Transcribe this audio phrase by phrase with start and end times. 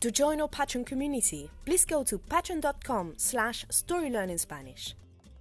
[0.00, 4.94] To join our Patreon community, please go to patreon.com slash storylearningspanish.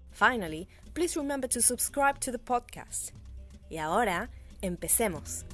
[0.09, 3.11] Finally, please remember to subscribe to the podcast.
[3.69, 4.31] Y ahora,
[4.63, 5.45] empecemos.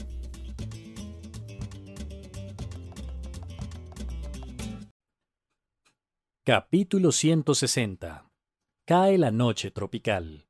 [6.45, 8.29] Capítulo 160.
[8.85, 10.45] Cae la noche tropical.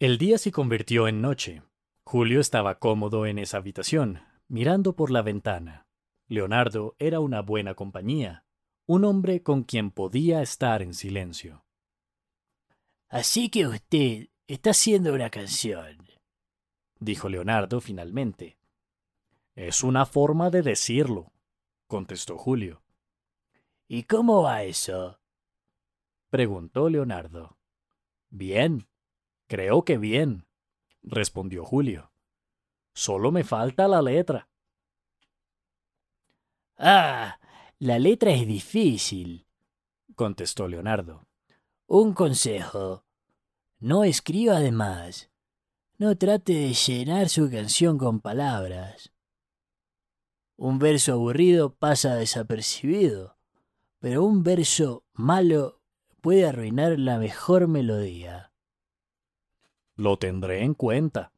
[0.00, 1.62] El día se convirtió en noche.
[2.04, 5.86] Julio estaba cómodo en esa habitación, mirando por la ventana.
[6.28, 8.44] Leonardo era una buena compañía,
[8.86, 11.64] un hombre con quien podía estar en silencio.
[13.08, 15.98] Así que usted está haciendo una canción,
[16.98, 18.58] dijo Leonardo finalmente.
[19.54, 21.32] Es una forma de decirlo,
[21.86, 22.82] contestó Julio.
[23.86, 25.20] ¿Y cómo va eso?
[26.30, 27.58] preguntó Leonardo.
[28.30, 28.88] Bien,
[29.46, 30.46] creo que bien,
[31.02, 32.10] respondió Julio.
[32.94, 34.48] Solo me falta la letra.
[36.76, 37.38] Ah,
[37.78, 39.46] la letra es difícil,
[40.14, 41.26] contestó Leonardo.
[41.86, 43.04] Un consejo.
[43.78, 45.30] No escriba de más.
[45.98, 49.12] No trate de llenar su canción con palabras.
[50.56, 53.36] Un verso aburrido pasa desapercibido,
[53.98, 55.80] pero un verso malo
[56.20, 58.52] puede arruinar la mejor melodía.
[59.96, 61.32] Lo tendré en cuenta,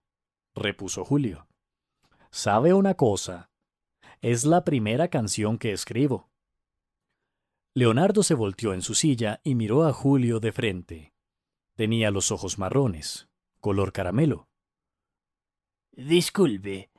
[0.55, 1.47] repuso Julio.
[2.31, 3.51] ¿Sabe una cosa?
[4.25, 6.31] Es la primera canción que escribo.
[7.75, 11.13] Leonardo se volteó en su silla y miró a Julio de frente.
[11.75, 13.29] Tenía los ojos marrones,
[13.61, 14.49] color caramelo.
[15.93, 16.91] Disculpe,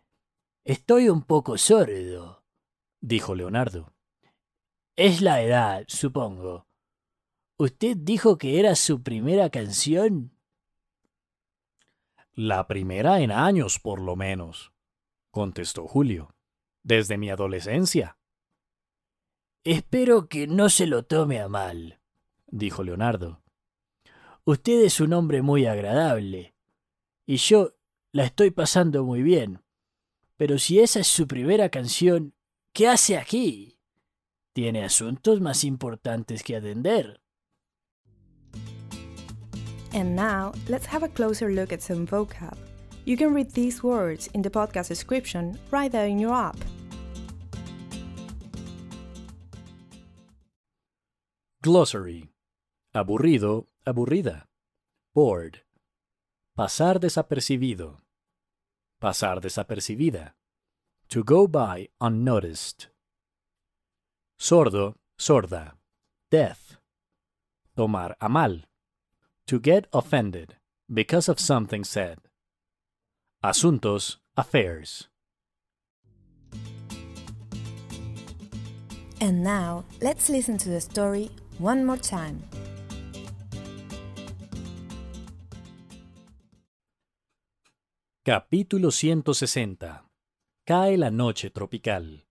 [0.63, 2.43] estoy un poco sordo,
[3.01, 3.95] dijo Leonardo.
[4.95, 6.67] Es la edad, supongo.
[7.57, 10.37] ¿Usted dijo que era su primera canción?
[12.33, 14.73] La primera en años, por lo menos,
[15.31, 16.34] contestó Julio
[16.85, 18.17] desde mi adolescencia.
[19.63, 21.99] Espero que no se lo tome a mal,
[22.45, 23.41] dijo Leonardo.
[24.45, 26.53] Usted es un hombre muy agradable,
[27.25, 27.73] y yo
[28.11, 29.63] la estoy pasando muy bien.
[30.37, 32.35] Pero si esa es su primera canción,
[32.71, 33.79] ¿qué hace aquí?
[34.53, 37.19] Tiene asuntos más importantes que atender.
[39.91, 42.74] And now, let's have a closer look at some vocab.
[43.05, 46.57] You can read these words in the podcast description right there in your app.
[51.61, 52.29] Glossary.
[52.95, 54.47] Aburrido, aburrida.
[55.13, 55.61] Bored.
[56.57, 57.97] Pasar desapercibido.
[58.99, 60.33] Pasar desapercibida.
[61.09, 62.87] To go by unnoticed.
[64.39, 65.73] Sordo, sorda.
[66.31, 66.77] Deaf.
[67.77, 68.61] Tomar a mal.
[69.45, 70.55] To get offended
[70.91, 72.17] because of something said.
[73.47, 75.11] Asuntos, affairs.
[79.21, 81.29] And now, let's listen to the story
[81.59, 82.41] one more time.
[88.23, 90.09] Capítulo 160.
[90.65, 92.25] Cae la noche tropical.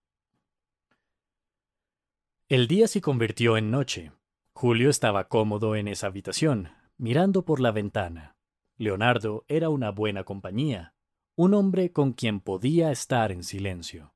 [2.48, 4.10] El día se convirtió en noche.
[4.52, 8.34] Julio estaba cómodo en esa habitación, mirando por la ventana.
[8.76, 10.93] Leonardo era una buena compañía,
[11.36, 14.14] un hombre con quien podía estar en silencio.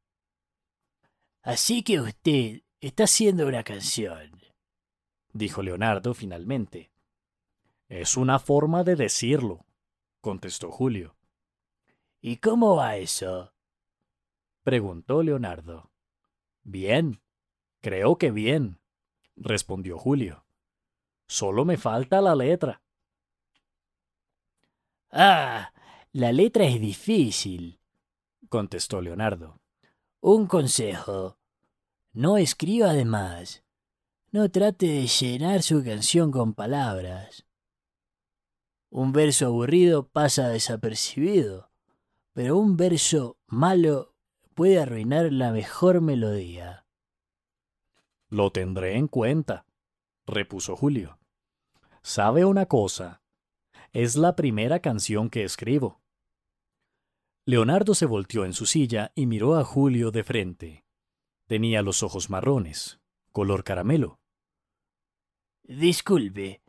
[1.43, 4.41] Así que usted está haciendo una canción,
[5.33, 6.91] dijo Leonardo finalmente.
[7.89, 9.65] Es una forma de decirlo,
[10.21, 11.17] contestó Julio.
[12.21, 13.55] ¿Y cómo va eso?
[14.63, 15.91] preguntó Leonardo.
[16.63, 17.23] Bien,
[17.81, 18.79] creo que bien,
[19.37, 20.45] respondió Julio.
[21.27, 22.83] Solo me falta la letra.
[25.11, 25.73] Ah,
[26.13, 27.81] la letra es difícil,
[28.49, 29.61] contestó Leonardo.
[30.21, 31.39] Un consejo.
[32.13, 33.63] No escriba de más.
[34.31, 37.47] no trate de llenar su canción con palabras.
[38.91, 41.71] Un verso aburrido pasa desapercibido,
[42.33, 44.15] pero un verso malo
[44.55, 46.87] puede arruinar la mejor melodía.
[48.29, 49.67] Lo tendré en cuenta,
[50.27, 51.19] repuso Julio.
[52.03, 53.23] ¿Sabe una cosa?
[53.93, 56.03] Es la primera canción que escribo.
[57.47, 60.85] Leonardo se volteó en su silla y miró a Julio de frente.
[61.47, 63.01] Tenía los ojos marrones,
[63.33, 64.21] color caramelo.
[65.63, 66.61] Disculpe,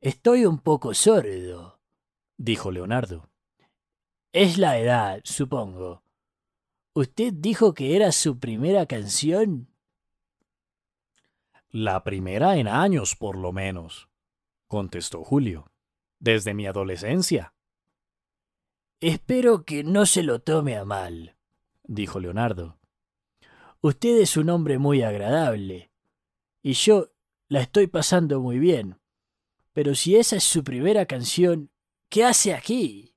[0.00, 1.80] estoy un poco sordo,
[2.36, 3.28] dijo Leonardo.
[4.32, 6.04] Es la edad, supongo.
[6.92, 9.68] ¿Usted dijo que era su primera canción?
[11.70, 14.08] La primera en años, por lo menos,
[14.68, 15.73] contestó Julio.
[16.24, 17.52] Desde mi adolescencia.
[18.98, 21.36] Espero que no se lo tome a mal,
[21.82, 22.78] dijo Leonardo.
[23.82, 25.92] Usted es un hombre muy agradable,
[26.62, 27.12] y yo
[27.50, 28.98] la estoy pasando muy bien.
[29.74, 31.70] Pero si esa es su primera canción,
[32.08, 33.14] ¿qué hace aquí?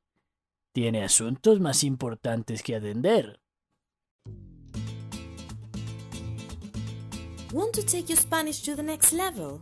[0.73, 3.39] Tiene asuntos más importantes que atender.
[7.53, 9.61] Want to take your Spanish to the next level?